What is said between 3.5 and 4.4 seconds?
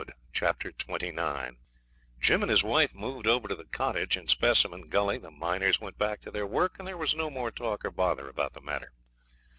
the cottage in